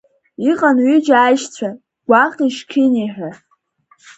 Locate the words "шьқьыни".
2.55-3.09